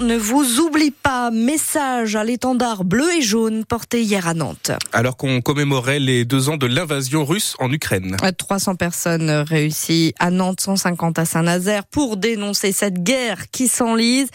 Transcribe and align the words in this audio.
ne 0.00 0.16
vous 0.16 0.60
oublie 0.60 0.90
pas. 0.90 1.30
Message 1.30 2.16
à 2.16 2.24
l'étendard 2.24 2.84
bleu 2.84 3.06
et 3.18 3.22
jaune 3.22 3.64
porté 3.64 4.02
hier 4.02 4.26
à 4.26 4.34
Nantes. 4.34 4.72
Alors 4.92 5.16
qu'on 5.16 5.40
commémorait 5.40 5.98
les 5.98 6.24
deux 6.24 6.48
ans 6.48 6.56
de 6.56 6.66
l'invasion 6.66 7.24
russe 7.24 7.54
en 7.58 7.70
Ukraine. 7.70 8.16
300 8.38 8.76
personnes 8.76 9.30
réussies 9.30 10.14
à 10.18 10.30
Nantes, 10.30 10.60
150 10.60 11.18
à 11.18 11.24
Saint-Nazaire 11.24 11.84
pour 11.84 12.16
dénoncer 12.16 12.72
cette 12.72 13.02
guerre 13.02 13.50
qui 13.50 13.68
s'enlise 13.68 14.28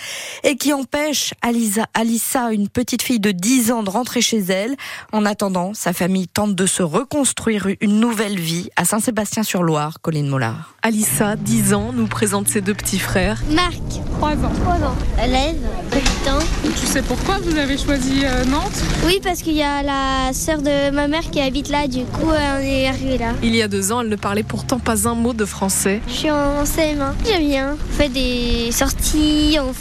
et 0.43 0.55
qui 0.55 0.73
empêche 0.73 1.33
Alisa, 1.41 1.85
Alissa, 1.93 2.51
une 2.51 2.69
petite 2.69 3.01
fille 3.01 3.19
de 3.19 3.31
10 3.31 3.71
ans, 3.71 3.83
de 3.83 3.89
rentrer 3.89 4.21
chez 4.21 4.39
elle. 4.39 4.75
En 5.11 5.25
attendant, 5.25 5.73
sa 5.73 5.93
famille 5.93 6.27
tente 6.27 6.55
de 6.55 6.65
se 6.65 6.83
reconstruire 6.83 7.67
une 7.81 7.99
nouvelle 7.99 8.39
vie 8.39 8.69
à 8.75 8.85
Saint-Sébastien-sur-Loire, 8.85 9.99
Colline 10.01 10.27
Mollard. 10.27 10.75
Alissa, 10.83 11.35
10 11.35 11.73
ans, 11.73 11.91
nous 11.93 12.07
présente 12.07 12.47
ses 12.47 12.61
deux 12.61 12.75
petits 12.75 12.99
frères. 12.99 13.41
Marc, 13.49 13.81
3 14.17 14.31
ans. 14.33 14.53
3 14.63 14.73
ans. 14.87 14.95
Élève, 15.23 15.54
8 15.93 16.29
ans. 16.29 16.39
Tu 16.79 16.85
sais 16.85 17.01
pourquoi 17.01 17.37
vous 17.43 17.57
avez 17.57 17.77
choisi 17.77 18.21
euh, 18.23 18.43
Nantes? 18.45 18.81
Oui, 19.05 19.19
parce 19.23 19.41
qu'il 19.41 19.53
y 19.53 19.63
a 19.63 19.81
la 19.83 20.33
sœur 20.33 20.61
de 20.61 20.91
ma 20.91 21.07
mère 21.07 21.29
qui 21.31 21.39
habite 21.39 21.69
là, 21.69 21.87
du 21.87 22.03
coup 22.03 22.29
euh, 22.31 22.57
on 22.59 22.63
est 22.63 22.87
arrivé 22.87 23.17
là. 23.17 23.33
Il 23.43 23.55
y 23.55 23.61
a 23.61 23.67
deux 23.67 23.91
ans, 23.91 24.01
elle 24.01 24.09
ne 24.09 24.15
parlait 24.15 24.43
pourtant 24.43 24.79
pas 24.79 25.07
un 25.07 25.15
mot 25.15 25.33
de 25.33 25.45
français. 25.45 26.01
Je 26.07 26.13
suis 26.13 26.31
en 26.31 26.63
CM1, 26.63 27.13
j'aime 27.25 27.47
bien. 27.47 27.77
On 27.89 27.93
fait 27.93 28.09
des 28.09 28.71
sorties, 28.71 29.57
on 29.59 29.73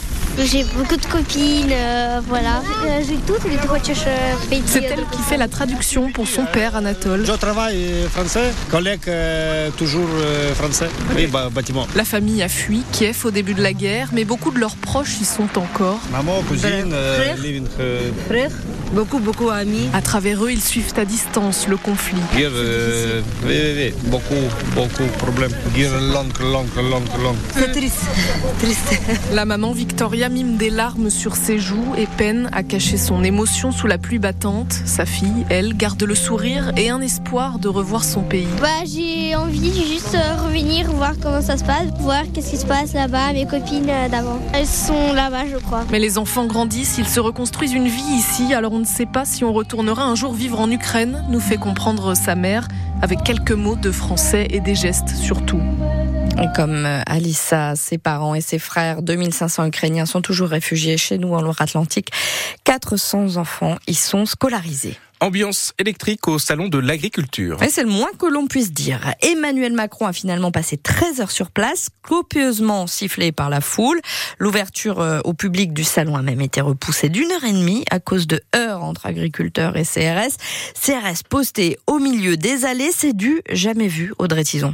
j'ai 0.43 0.63
beaucoup 0.63 0.97
de 0.97 1.05
copines, 1.05 1.71
euh, 1.71 2.19
voilà. 2.27 2.61
Euh, 2.85 3.01
j'ai 3.07 3.15
toutes 3.17 3.43
les 3.45 3.57
C'est 4.65 4.83
elle 4.83 5.05
qui 5.11 5.21
fait 5.21 5.37
la 5.37 5.47
traduction 5.47 6.11
pour 6.11 6.27
son 6.27 6.45
père 6.45 6.75
Anatole. 6.75 7.25
Je 7.25 7.31
travaille 7.33 7.85
français, 8.11 8.51
collègue 8.69 9.09
toujours 9.77 10.09
français, 10.55 10.89
oui, 11.15 11.27
bah, 11.27 11.49
bâtiment. 11.51 11.87
La 11.95 12.05
famille 12.05 12.41
a 12.43 12.49
fui 12.49 12.83
Kiev 12.91 13.25
au 13.25 13.31
début 13.31 13.53
de 13.53 13.61
la 13.61 13.73
guerre, 13.73 14.09
mais 14.13 14.25
beaucoup 14.25 14.51
de 14.51 14.59
leurs 14.59 14.75
proches 14.75 15.19
y 15.21 15.25
sont 15.25 15.49
encore. 15.57 15.99
Maman, 16.11 16.41
cousine, 16.47 16.93
frère, 17.15 17.37
frère, 18.27 18.51
beaucoup, 18.93 19.19
beaucoup 19.19 19.49
d'amis. 19.49 19.89
À 19.93 20.01
travers 20.01 20.43
eux, 20.43 20.51
ils 20.51 20.61
suivent 20.61 20.93
à 20.97 21.05
distance 21.05 21.67
le 21.67 21.77
conflit. 21.77 22.17
Guerre, 22.35 22.51
oui, 23.45 23.53
oui, 23.55 23.73
oui, 23.77 23.93
beaucoup, 24.05 24.35
beaucoup 24.73 25.03
de 25.03 25.17
problèmes. 25.17 25.53
Guerre 25.75 25.99
longue, 25.99 26.39
longue, 26.39 26.75
longue, 26.75 27.23
longue. 27.23 27.37
C'est 27.53 27.71
triste, 27.71 28.03
triste. 28.59 28.99
La 29.33 29.45
maman 29.45 29.71
Victoria 29.71 30.24
mime 30.29 30.57
des 30.57 30.69
larmes 30.69 31.09
sur 31.09 31.35
ses 31.35 31.59
joues 31.59 31.93
et 31.97 32.05
peine 32.05 32.49
à 32.51 32.63
cacher 32.63 32.97
son 32.97 33.23
émotion 33.23 33.71
sous 33.71 33.87
la 33.87 33.97
pluie 33.97 34.19
battante. 34.19 34.73
Sa 34.85 35.05
fille, 35.05 35.45
elle, 35.49 35.75
garde 35.75 36.01
le 36.03 36.15
sourire 36.15 36.71
et 36.77 36.89
un 36.89 37.01
espoir 37.01 37.59
de 37.59 37.67
revoir 37.67 38.03
son 38.03 38.21
pays. 38.21 38.47
Bah, 38.61 38.67
j'ai 38.85 39.35
envie 39.35 39.69
de 39.69 39.85
juste 39.85 40.17
revenir, 40.43 40.91
voir 40.91 41.13
comment 41.21 41.41
ça 41.41 41.57
se 41.57 41.63
passe, 41.63 41.87
voir 41.99 42.23
qu'est-ce 42.33 42.51
qui 42.51 42.57
se 42.57 42.65
passe 42.65 42.93
là-bas, 42.93 43.33
mes 43.33 43.45
copines 43.45 43.85
d'avant. 43.85 44.39
Elles 44.53 44.67
sont 44.67 45.13
là-bas, 45.13 45.45
je 45.51 45.57
crois. 45.57 45.83
Mais 45.91 45.99
les 45.99 46.17
enfants 46.17 46.45
grandissent, 46.45 46.97
ils 46.97 47.07
se 47.07 47.19
reconstruisent 47.19 47.73
une 47.73 47.87
vie 47.87 48.15
ici, 48.17 48.53
alors 48.53 48.73
on 48.73 48.79
ne 48.79 48.85
sait 48.85 49.05
pas 49.05 49.25
si 49.25 49.43
on 49.43 49.53
retournera 49.53 50.03
un 50.03 50.15
jour 50.15 50.33
vivre 50.33 50.59
en 50.59 50.69
Ukraine, 50.71 51.23
nous 51.29 51.39
fait 51.39 51.57
comprendre 51.57 52.15
sa 52.15 52.35
mère, 52.35 52.67
avec 53.01 53.23
quelques 53.23 53.51
mots 53.51 53.75
de 53.75 53.91
français 53.91 54.47
et 54.49 54.59
des 54.59 54.75
gestes 54.75 55.09
surtout. 55.09 55.61
Comme 56.55 56.85
euh, 56.85 57.01
Alissa, 57.05 57.75
ses 57.75 57.97
parents 57.97 58.33
et 58.33 58.39
ses 58.39 58.59
frères, 58.59 59.01
2500 59.01 59.65
Ukrainiens 59.65 60.05
sont 60.05 60.21
toujours 60.21 60.47
réfugiés 60.47 60.95
chez 60.95 61.17
nous 61.17 61.33
en 61.33 61.41
Loire-Atlantique. 61.41 62.11
400 62.63 63.35
enfants 63.35 63.75
y 63.87 63.93
sont 63.93 64.25
scolarisés. 64.25 64.97
Ambiance 65.19 65.73
électrique 65.79 66.27
au 66.29 66.39
salon 66.39 66.69
de 66.69 66.77
l'agriculture. 66.77 67.59
c'est 67.69 67.83
le 67.83 67.89
moins 67.89 68.11
que 68.17 68.25
l'on 68.25 68.47
puisse 68.47 68.71
dire. 68.71 69.13
Emmanuel 69.21 69.73
Macron 69.73 70.07
a 70.07 70.13
finalement 70.13 70.51
passé 70.51 70.77
13 70.77 71.19
heures 71.19 71.31
sur 71.31 71.51
place, 71.51 71.89
copieusement 72.01 72.87
sifflé 72.87 73.33
par 73.33 73.49
la 73.49 73.59
foule. 73.59 73.99
L'ouverture 74.39 75.01
euh, 75.01 75.19
au 75.25 75.33
public 75.33 75.73
du 75.73 75.83
salon 75.83 76.15
a 76.15 76.21
même 76.21 76.41
été 76.41 76.61
repoussée 76.61 77.09
d'une 77.09 77.31
heure 77.31 77.43
et 77.43 77.53
demie 77.53 77.83
à 77.91 77.99
cause 77.99 78.27
de 78.27 78.41
heures 78.55 78.83
entre 78.83 79.07
agriculteurs 79.07 79.75
et 79.75 79.83
CRS. 79.83 80.37
CRS 80.81 81.23
posté 81.29 81.77
au 81.87 81.99
milieu 81.99 82.37
des 82.37 82.65
allées, 82.65 82.91
c'est 82.95 83.13
du 83.13 83.41
jamais 83.51 83.87
vu, 83.87 84.13
Audrey 84.19 84.43
Tison. 84.43 84.73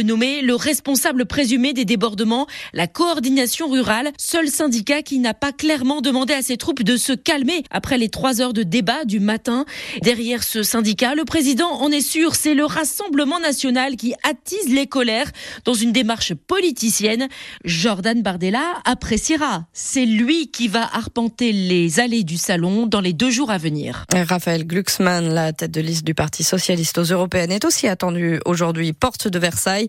nommé 0.01 0.41
le 0.41 0.55
responsable 0.55 1.25
présumé 1.25 1.73
des 1.73 1.85
débordements, 1.85 2.47
la 2.73 2.87
coordination 2.87 3.69
rurale, 3.69 4.11
seul 4.17 4.47
syndicat 4.47 5.01
qui 5.01 5.19
n'a 5.19 5.33
pas 5.33 5.51
clairement 5.51 6.01
demandé 6.01 6.33
à 6.33 6.41
ses 6.41 6.57
troupes 6.57 6.83
de 6.83 6.97
se 6.97 7.13
calmer 7.13 7.63
après 7.69 7.97
les 7.97 8.09
trois 8.09 8.41
heures 8.41 8.53
de 8.53 8.63
débat 8.63 9.05
du 9.05 9.19
matin. 9.19 9.65
Derrière 10.01 10.43
ce 10.43 10.63
syndicat, 10.63 11.15
le 11.15 11.25
président 11.25 11.69
en 11.69 11.91
est 11.91 12.01
sûr, 12.01 12.35
c'est 12.35 12.53
le 12.53 12.65
Rassemblement 12.65 13.39
national 13.39 13.95
qui 13.95 14.13
attise 14.23 14.73
les 14.73 14.87
colères 14.87 15.31
dans 15.65 15.73
une 15.73 15.91
démarche 15.91 16.33
politicienne. 16.33 17.27
Jordan 17.65 18.21
Bardella 18.21 18.81
appréciera. 18.85 19.65
C'est 19.73 20.05
lui 20.05 20.51
qui 20.51 20.67
va 20.67 20.83
arpenter 20.83 21.51
les 21.51 21.99
allées 21.99 22.23
du 22.23 22.37
salon 22.37 22.87
dans 22.87 23.01
les 23.01 23.13
deux 23.13 23.29
jours 23.29 23.51
à 23.51 23.57
venir. 23.57 24.05
Raphaël 24.13 24.65
Glucksmann, 24.65 25.33
la 25.33 25.53
tête 25.53 25.71
de 25.71 25.81
liste 25.81 26.05
du 26.05 26.13
Parti 26.13 26.43
socialiste 26.43 26.97
aux 26.97 27.03
européennes, 27.03 27.51
est 27.51 27.65
aussi 27.65 27.87
attendu 27.87 28.39
aujourd'hui 28.45 28.93
porte 28.93 29.27
de 29.27 29.39
Versailles. 29.39 29.87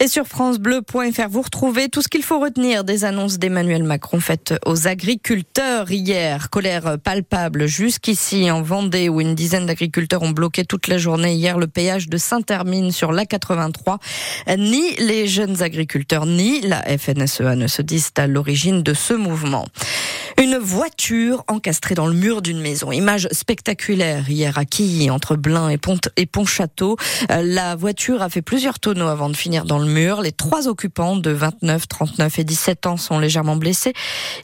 Et 0.00 0.08
sur 0.08 0.26
francebleu.fr, 0.26 1.28
vous 1.28 1.42
retrouvez 1.42 1.88
tout 1.88 2.02
ce 2.02 2.08
qu'il 2.08 2.22
faut 2.22 2.40
retenir 2.40 2.84
des 2.84 3.04
annonces 3.04 3.38
d'Emmanuel 3.38 3.84
Macron 3.84 4.20
faites 4.20 4.54
aux 4.66 4.86
agriculteurs 4.86 5.90
hier. 5.90 6.50
Colère 6.50 6.98
palpable 7.02 7.66
jusqu'ici 7.66 8.50
en 8.50 8.62
Vendée 8.62 9.08
où 9.08 9.20
une 9.20 9.34
dizaine 9.34 9.66
d'agriculteurs 9.66 10.22
ont 10.22 10.30
bloqué 10.30 10.64
toute 10.64 10.88
la 10.88 10.98
journée 10.98 11.34
hier 11.34 11.58
le 11.58 11.66
péage 11.66 12.08
de 12.08 12.16
Saint-Hermine 12.16 12.92
sur 12.92 13.12
l'A83. 13.12 13.98
Ni 14.58 14.94
les 14.96 15.26
jeunes 15.26 15.62
agriculteurs 15.62 16.26
ni 16.26 16.60
la 16.62 16.82
FNSEA 16.82 17.56
ne 17.56 17.66
se 17.66 17.82
disent 17.82 18.12
à 18.16 18.26
l'origine 18.26 18.82
de 18.82 18.94
ce 18.94 19.14
mouvement. 19.14 19.66
Une 20.40 20.56
voiture 20.56 21.44
encastrée 21.48 21.94
dans 21.94 22.06
le 22.06 22.14
mur 22.14 22.40
d'une 22.40 22.62
maison. 22.62 22.92
Image 22.92 23.28
spectaculaire 23.30 24.30
hier 24.30 24.56
à 24.56 24.64
Quilly, 24.64 25.10
entre 25.10 25.36
Blain 25.36 25.68
et, 25.68 25.76
Pont 25.76 26.00
et 26.16 26.24
Pontchâteau. 26.24 26.96
Euh, 27.30 27.42
la 27.42 27.76
voiture 27.76 28.22
a 28.22 28.30
fait 28.30 28.40
plusieurs 28.40 28.78
tonneaux 28.78 29.08
avant 29.08 29.28
de 29.28 29.36
finir 29.36 29.66
dans 29.66 29.78
le 29.78 29.84
mur. 29.84 30.22
Les 30.22 30.32
trois 30.32 30.66
occupants 30.66 31.16
de 31.16 31.30
29, 31.30 31.86
39 31.86 32.38
et 32.38 32.44
17 32.44 32.86
ans 32.86 32.96
sont 32.96 33.18
légèrement 33.18 33.56
blessés. 33.56 33.92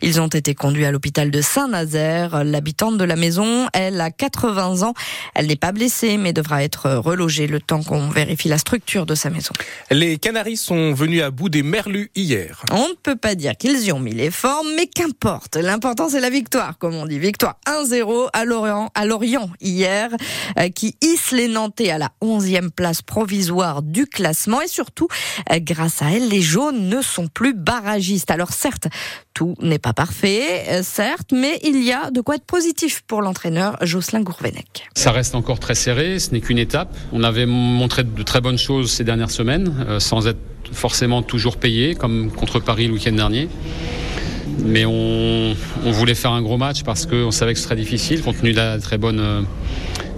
Ils 0.03 0.21
ont 0.21 0.27
été 0.27 0.55
conduits 0.55 0.85
à 0.85 0.91
l'hôpital 0.91 1.31
de 1.31 1.41
Saint-Nazaire. 1.41 2.45
L'habitante 2.45 2.99
de 2.99 3.05
la 3.05 3.17
maison, 3.17 3.67
elle 3.73 3.99
a 4.03 4.11
80 4.11 4.83
ans. 4.83 4.93
Elle 5.35 5.47
n'est 5.47 5.57
pas 5.57 5.73
blessée, 5.73 6.19
mais 6.19 6.35
devra 6.35 6.63
être 6.63 6.91
relogée 6.91 7.47
le 7.47 7.59
temps 7.59 7.83
qu'on 7.83 8.11
vérifie 8.11 8.51
la 8.51 8.59
structure 8.59 9.07
de 9.07 9.15
sa 9.15 9.31
maison. 9.31 9.55
Les 9.91 10.19
Canaries 10.19 10.59
sont 10.59 10.93
venus 10.93 11.23
à 11.23 11.31
bout 11.31 11.49
des 11.49 11.63
merlus 11.63 12.11
hier. 12.15 12.61
On 12.71 12.87
ne 12.87 12.95
peut 13.03 13.17
pas 13.17 13.35
dire 13.35 13.57
qu'ils 13.57 13.83
y 13.83 13.93
ont 13.93 13.99
mis 13.99 14.13
les 14.13 14.31
formes, 14.31 14.69
mais 14.77 14.89
qu'importe. 14.89 15.57
L'important, 15.57 15.86
c'est 16.09 16.21
la 16.21 16.31
victoire, 16.31 16.79
comme 16.79 16.95
on 16.95 17.07
dit. 17.07 17.19
Victoire 17.19 17.59
1-0 17.67 18.29
à 18.33 18.45
Lorient, 18.45 18.91
à 18.95 19.07
Lorient 19.07 19.51
hier, 19.61 20.11
euh, 20.59 20.69
qui 20.69 20.97
hisse 21.03 21.33
les 21.33 21.49
Nantais 21.49 21.91
à 21.91 21.99
la 21.99 22.11
11e 22.23 22.71
place 22.71 23.03
provisoire 23.03 23.83
du 23.83 24.07
classement. 24.07 24.61
Et 24.61 24.69
surtout, 24.69 25.09
euh, 25.53 25.59
grâce 25.61 26.03
à 26.03 26.11
elle, 26.11 26.29
les 26.29 26.41
jaunes 26.41 26.89
ne 26.89 27.03
sont 27.03 27.29
plus 27.29 27.55
barragistes. 27.55 28.31
Alors 28.31 28.53
certes, 28.53 28.89
tout 29.35 29.55
n'est 29.61 29.79
pas 29.79 29.93
parfait, 29.93 30.65
euh, 30.69 30.83
certes, 30.83 31.31
mais 31.33 31.61
il 31.63 31.83
y 31.83 31.93
a 31.93 32.11
de 32.11 32.21
quoi 32.21 32.37
être 32.37 32.47
positif 32.47 33.03
pour 33.07 33.23
l'entraîneur 33.23 33.77
Jocelyn 33.83 34.23
Gourvenec. 34.23 34.89
Ça 34.95 35.13
reste 35.13 35.35
encore 35.35 35.61
très 35.61 35.75
serré, 35.75 36.19
ce 36.19 36.33
n'est 36.33 36.41
qu'une 36.41 36.59
étape. 36.59 36.97
On 37.13 37.23
avait 37.23 37.47
montré 37.47 38.03
de 38.03 38.23
très 38.23 38.41
bonnes 38.41 38.59
choses 38.59 38.91
ces 38.91 39.05
dernières 39.05 39.31
semaines, 39.31 40.01
sans 40.01 40.27
être 40.27 40.39
forcément 40.73 41.23
toujours 41.23 41.57
payé, 41.57 41.95
comme 41.95 42.31
contre 42.31 42.59
Paris 42.61 42.89
le 42.89 42.95
week-end 42.95 43.13
dernier. 43.13 43.49
Mais 44.59 44.85
on, 44.87 45.55
voulait 45.85 46.15
faire 46.15 46.33
un 46.33 46.43
gros 46.43 46.57
match 46.57 46.83
parce 46.83 47.07
qu'on 47.07 47.31
savait 47.31 47.53
que 47.53 47.59
ce 47.59 47.65
serait 47.65 47.77
difficile 47.77 48.23
compte 48.23 48.39
tenu 48.39 48.53
de 48.53 48.57
la 48.57 48.79
très 48.79 48.99
bonne 48.99 49.21
euh, 49.21 49.43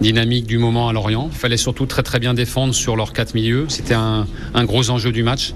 dynamique 0.01 0.47
du 0.47 0.59
moment 0.59 0.89
à 0.89 0.93
Lorient. 0.93 1.29
Il 1.33 1.39
fallait 1.39 1.57
surtout 1.57 1.87
très 1.87 2.03
très 2.03 2.19
bien 2.19 2.35
défendre 2.35 2.75
sur 2.75 2.97
leurs 2.97 3.13
quatre 3.13 3.35
milieux. 3.35 3.67
C'était 3.69 3.95
un, 3.95 4.27
gros 4.65 4.91
enjeu 4.91 5.13
du 5.13 5.23
match. 5.23 5.55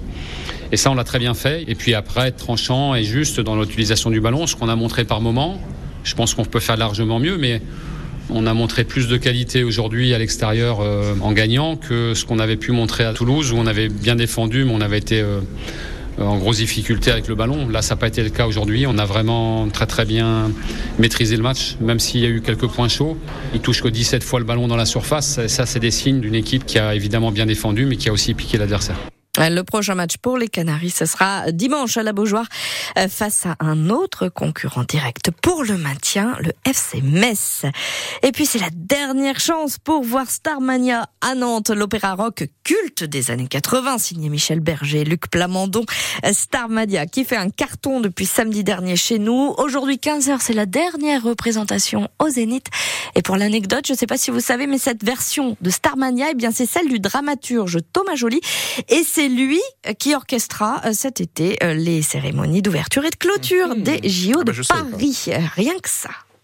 Et 0.71 0.77
ça, 0.77 0.91
on 0.91 0.95
l'a 0.95 1.03
très 1.03 1.19
bien 1.19 1.33
fait. 1.33 1.63
Et 1.67 1.75
puis 1.75 1.93
après, 1.93 2.31
tranchant 2.31 2.95
et 2.95 3.03
juste 3.03 3.39
dans 3.39 3.59
l'utilisation 3.59 4.09
du 4.09 4.19
ballon, 4.19 4.47
ce 4.47 4.55
qu'on 4.55 4.69
a 4.69 4.75
montré 4.75 5.05
par 5.05 5.21
moment. 5.21 5.59
Je 6.03 6.15
pense 6.15 6.33
qu'on 6.33 6.45
peut 6.45 6.59
faire 6.59 6.75
largement 6.75 7.19
mieux, 7.19 7.37
mais 7.37 7.61
on 8.29 8.45
a 8.45 8.53
montré 8.53 8.83
plus 8.83 9.07
de 9.07 9.17
qualité 9.17 9.63
aujourd'hui 9.63 10.13
à 10.13 10.17
l'extérieur 10.17 10.79
euh, 10.81 11.13
en 11.21 11.31
gagnant 11.31 11.75
que 11.75 12.13
ce 12.13 12.25
qu'on 12.25 12.39
avait 12.39 12.55
pu 12.55 12.71
montrer 12.71 13.03
à 13.03 13.13
Toulouse 13.13 13.51
où 13.51 13.57
on 13.57 13.67
avait 13.67 13.89
bien 13.89 14.15
défendu 14.15 14.63
mais 14.63 14.71
on 14.73 14.81
avait 14.81 14.97
été 14.97 15.19
euh, 15.19 15.39
en 16.19 16.37
grosse 16.37 16.57
difficulté 16.57 17.11
avec 17.11 17.27
le 17.27 17.35
ballon. 17.35 17.67
Là, 17.67 17.81
ça 17.81 17.95
n'a 17.95 17.99
pas 17.99 18.07
été 18.07 18.23
le 18.23 18.29
cas 18.29 18.47
aujourd'hui. 18.47 18.85
On 18.87 18.97
a 18.97 19.05
vraiment 19.05 19.67
très 19.69 19.85
très 19.85 20.05
bien 20.05 20.51
maîtrisé 20.99 21.35
le 21.37 21.43
match, 21.43 21.75
même 21.81 21.99
s'il 21.99 22.21
y 22.21 22.25
a 22.25 22.29
eu 22.29 22.41
quelques 22.41 22.67
points 22.67 22.87
chauds. 22.87 23.17
Il 23.53 23.61
touche 23.61 23.81
que 23.81 23.87
17 23.87 24.23
fois 24.23 24.39
le 24.39 24.45
ballon 24.45 24.67
dans 24.67 24.75
la 24.75 24.85
surface. 24.85 25.45
Ça, 25.47 25.65
c'est 25.65 25.79
des 25.79 25.91
signes 25.91 26.19
d'une 26.19 26.35
équipe 26.35 26.65
qui 26.65 26.79
a 26.79 26.95
évidemment 26.95 27.31
bien 27.31 27.45
défendu, 27.45 27.85
mais 27.85 27.97
qui 27.97 28.09
a 28.09 28.13
aussi 28.13 28.33
piqué 28.33 28.57
l'adversaire. 28.57 29.12
Le 29.49 29.63
prochain 29.63 29.95
match 29.95 30.17
pour 30.17 30.37
les 30.37 30.47
Canaries, 30.47 30.91
ce 30.91 31.05
sera 31.05 31.51
dimanche 31.51 31.97
à 31.97 32.03
la 32.03 32.13
Beaujoire 32.13 32.47
euh, 32.97 33.09
face 33.09 33.45
à 33.45 33.55
un 33.59 33.89
autre 33.89 34.29
concurrent 34.29 34.83
direct 34.83 35.31
pour 35.31 35.63
le 35.63 35.77
maintien, 35.77 36.37
le 36.39 36.53
FC 36.65 37.01
Metz. 37.01 37.65
Et 38.21 38.31
puis 38.31 38.45
c'est 38.45 38.59
la 38.59 38.69
dernière 38.71 39.39
chance 39.39 39.77
pour 39.79 40.03
voir 40.03 40.29
Starmania 40.29 41.09
à 41.19 41.35
Nantes, 41.35 41.71
l'opéra 41.71 42.13
rock 42.13 42.45
culte 42.63 43.03
des 43.03 43.31
années 43.31 43.47
80, 43.47 43.97
signé 43.97 44.29
Michel 44.29 44.61
Berger, 44.61 45.03
Luc 45.03 45.29
Plamondon. 45.29 45.83
Euh, 46.25 46.31
Starmania 46.31 47.05
qui 47.05 47.25
fait 47.25 47.35
un 47.35 47.49
carton 47.49 47.99
depuis 47.99 48.25
samedi 48.25 48.63
dernier 48.63 48.95
chez 48.95 49.19
nous. 49.19 49.53
Aujourd'hui 49.57 49.97
15h, 49.97 50.37
c'est 50.39 50.53
la 50.53 50.65
dernière 50.65 51.23
représentation 51.23 52.07
au 52.19 52.29
Zénith. 52.29 52.67
Et 53.15 53.21
pour 53.21 53.35
l'anecdote, 53.35 53.85
je 53.87 53.93
ne 53.93 53.97
sais 53.97 54.07
pas 54.07 54.17
si 54.17 54.31
vous 54.31 54.39
savez, 54.39 54.67
mais 54.67 54.77
cette 54.77 55.03
version 55.03 55.57
de 55.59 55.69
Starmania, 55.69 56.27
eh 56.31 56.35
bien 56.35 56.51
c'est 56.51 56.65
celle 56.65 56.87
du 56.87 56.99
dramaturge 56.99 57.79
Thomas 57.91 58.15
Joly 58.15 58.39
et 58.89 59.03
c'est 59.03 59.32
lui 59.35 59.61
qui 59.99 60.15
orchestra 60.15 60.81
euh, 60.85 60.93
cet 60.93 61.21
été 61.21 61.57
euh, 61.63 61.73
les 61.73 62.01
cérémonies 62.01 62.61
d'ouverture 62.61 63.03
et 63.05 63.09
de 63.09 63.15
clôture 63.15 63.69
mmh. 63.69 63.81
des 63.81 64.09
JO 64.09 64.39
ah 64.39 64.43
de 64.43 64.51
bah, 64.51 64.87
Paris. 64.91 65.29
Rien 65.55 65.77
que 65.79 65.89
ça. 65.89 66.09